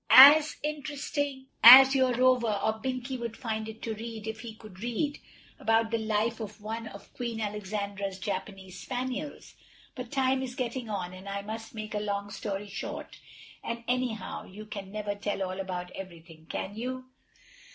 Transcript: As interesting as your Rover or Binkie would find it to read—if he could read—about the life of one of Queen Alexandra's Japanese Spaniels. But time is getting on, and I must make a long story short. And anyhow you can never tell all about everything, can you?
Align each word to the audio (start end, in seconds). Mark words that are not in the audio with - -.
As 0.09 0.55
interesting 0.63 1.45
as 1.63 1.93
your 1.93 2.11
Rover 2.15 2.47
or 2.63 2.79
Binkie 2.79 3.19
would 3.19 3.37
find 3.37 3.69
it 3.69 3.83
to 3.83 3.93
read—if 3.93 4.39
he 4.39 4.55
could 4.55 4.79
read—about 4.81 5.91
the 5.91 5.99
life 5.99 6.39
of 6.39 6.59
one 6.59 6.87
of 6.87 7.13
Queen 7.13 7.39
Alexandra's 7.39 8.17
Japanese 8.17 8.79
Spaniels. 8.79 9.53
But 9.93 10.11
time 10.11 10.41
is 10.41 10.55
getting 10.55 10.89
on, 10.89 11.13
and 11.13 11.29
I 11.29 11.43
must 11.43 11.75
make 11.75 11.93
a 11.93 11.99
long 11.99 12.31
story 12.31 12.67
short. 12.67 13.19
And 13.63 13.83
anyhow 13.87 14.45
you 14.45 14.65
can 14.65 14.91
never 14.91 15.13
tell 15.13 15.43
all 15.43 15.59
about 15.59 15.91
everything, 15.91 16.47
can 16.49 16.75
you? 16.75 17.05